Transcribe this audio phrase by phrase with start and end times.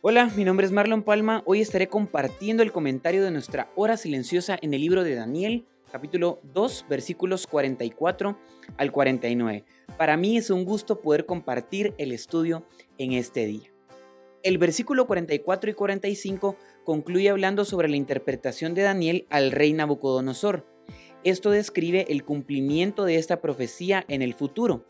[0.00, 1.42] Hola, mi nombre es Marlon Palma.
[1.44, 6.38] Hoy estaré compartiendo el comentario de nuestra hora silenciosa en el libro de Daniel, capítulo
[6.54, 8.38] 2, versículos 44
[8.76, 9.64] al 49.
[9.96, 12.64] Para mí es un gusto poder compartir el estudio
[12.96, 13.72] en este día.
[14.44, 20.64] El versículo 44 y 45 concluye hablando sobre la interpretación de Daniel al rey Nabucodonosor.
[21.24, 24.86] Esto describe el cumplimiento de esta profecía en el futuro.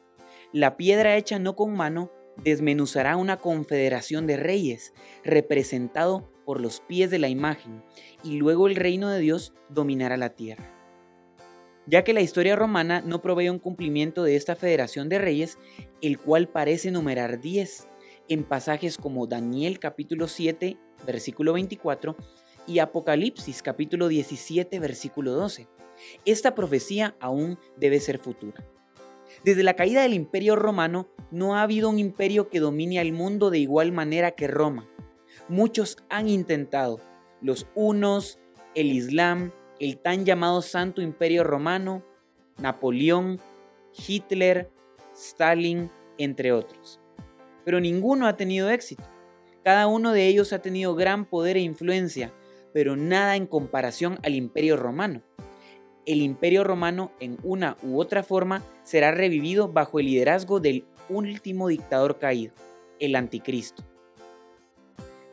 [0.52, 2.10] La piedra hecha no con mano
[2.42, 4.92] desmenuzará una confederación de reyes,
[5.24, 7.82] representado por los pies de la imagen,
[8.22, 10.74] y luego el reino de Dios dominará la tierra.
[11.86, 15.58] Ya que la historia romana no provee un cumplimiento de esta federación de reyes,
[16.02, 17.88] el cual parece numerar 10
[18.28, 22.16] en pasajes como Daniel capítulo 7, versículo 24,
[22.66, 25.66] y Apocalipsis capítulo 17, versículo 12.
[26.26, 28.64] Esta profecía aún debe ser futura.
[29.44, 33.50] Desde la caída del imperio romano no ha habido un imperio que domine al mundo
[33.50, 34.88] de igual manera que Roma.
[35.48, 37.00] Muchos han intentado,
[37.40, 38.38] los unos,
[38.74, 42.02] el Islam, el tan llamado Santo Imperio Romano,
[42.58, 43.40] Napoleón,
[44.06, 44.70] Hitler,
[45.14, 47.00] Stalin, entre otros.
[47.64, 49.04] Pero ninguno ha tenido éxito.
[49.62, 52.32] Cada uno de ellos ha tenido gran poder e influencia,
[52.72, 55.22] pero nada en comparación al Imperio Romano
[56.08, 61.68] el imperio romano en una u otra forma será revivido bajo el liderazgo del último
[61.68, 62.54] dictador caído,
[62.98, 63.84] el anticristo.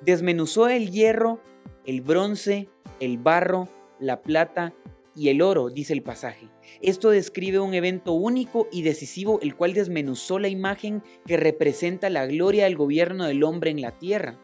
[0.01, 1.39] Desmenuzó el hierro,
[1.85, 2.67] el bronce,
[2.99, 3.69] el barro,
[4.01, 4.73] la plata
[5.15, 6.49] y el oro, dice el pasaje.
[6.81, 12.25] Esto describe un evento único y decisivo, el cual desmenuzó la imagen que representa la
[12.25, 14.37] gloria del gobierno del hombre en la tierra.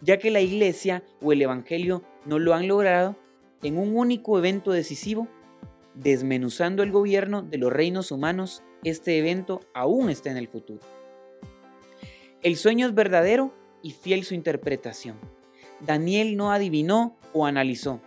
[0.00, 3.18] Ya que la iglesia o el evangelio no lo han logrado,
[3.62, 5.28] en un único evento decisivo
[5.94, 10.80] desmenuzando el gobierno de los reinos humanos, este evento aún está en el futuro.
[12.42, 15.18] El sueño es verdadero y fiel su interpretación.
[15.80, 18.00] Daniel no adivinó o analizó.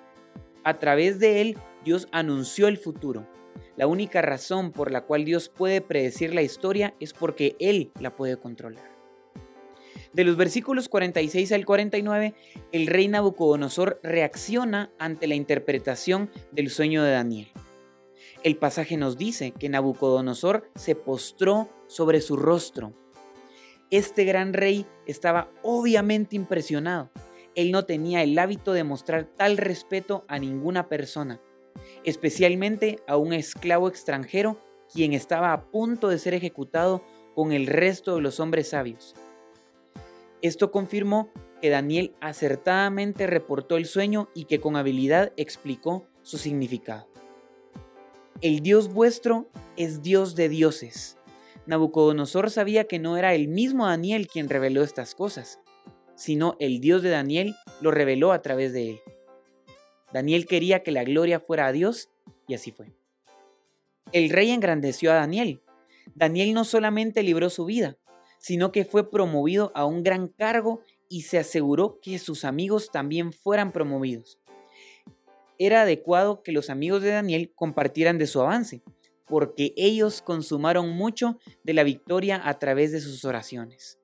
[0.64, 3.28] A través de él, Dios anunció el futuro.
[3.78, 8.16] La única razón por la cual Dios puede predecir la historia es porque Él la
[8.16, 8.96] puede controlar.
[10.14, 12.34] De los versículos 46 al 49,
[12.72, 17.48] el rey Nabucodonosor reacciona ante la interpretación del sueño de Daniel.
[18.46, 22.94] El pasaje nos dice que Nabucodonosor se postró sobre su rostro.
[23.90, 27.10] Este gran rey estaba obviamente impresionado.
[27.56, 31.42] Él no tenía el hábito de mostrar tal respeto a ninguna persona,
[32.04, 34.62] especialmente a un esclavo extranjero
[34.94, 39.16] quien estaba a punto de ser ejecutado con el resto de los hombres sabios.
[40.44, 41.32] Esto confirmó
[41.64, 47.08] que Daniel acertadamente reportó el sueño y que con habilidad explicó su significado.
[48.42, 49.48] El Dios vuestro
[49.78, 51.18] es Dios de dioses.
[51.68, 55.62] Nabucodonosor sabía que no era el mismo Daniel quien reveló estas cosas,
[56.16, 59.00] sino el Dios de Daniel lo reveló a través de él.
[60.12, 62.10] Daniel quería que la gloria fuera a Dios
[62.46, 62.92] y así fue.
[64.12, 65.62] El rey engrandeció a Daniel.
[66.14, 67.98] Daniel no solamente libró su vida,
[68.38, 73.32] sino que fue promovido a un gran cargo y se aseguró que sus amigos también
[73.32, 74.40] fueran promovidos
[75.60, 78.82] era adecuado que los amigos de Daniel compartieran de su avance,
[79.28, 84.00] porque ellos consumaron mucho de la victoria a través de sus oraciones.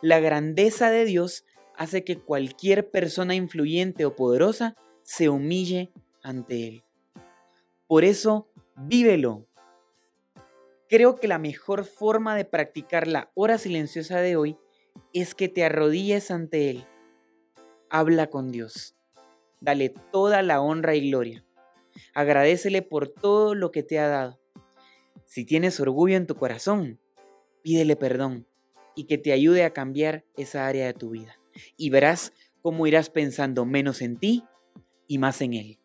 [0.00, 1.44] La grandeza de Dios
[1.76, 6.84] hace que cualquier persona influyente o poderosa se humille ante Él.
[7.86, 9.46] Por eso, vívelo.
[10.88, 14.56] Creo que la mejor forma de practicar la hora silenciosa de hoy
[15.12, 16.86] es que te arrodilles ante Él.
[17.88, 18.94] Habla con Dios
[19.64, 21.44] dale toda la honra y gloria.
[22.14, 24.38] Agradecele por todo lo que te ha dado.
[25.24, 27.00] Si tienes orgullo en tu corazón,
[27.62, 28.46] pídele perdón
[28.94, 31.40] y que te ayude a cambiar esa área de tu vida.
[31.76, 32.32] Y verás
[32.62, 34.44] cómo irás pensando menos en ti
[35.08, 35.78] y más en Él.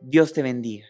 [0.00, 0.86] Dios te bendiga.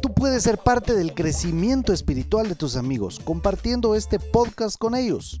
[0.00, 5.40] Tú puedes ser parte del crecimiento espiritual de tus amigos compartiendo este podcast con ellos.